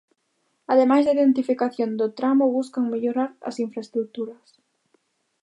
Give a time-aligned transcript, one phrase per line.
[0.73, 4.47] Ademais da identificación do tramo buscan mellorar as infraestruturas.